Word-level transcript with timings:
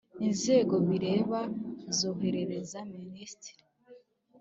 inzego 0.27 0.75
bireba 0.87 1.39
zoherereza 1.97 2.77
minisitiri 2.97 3.63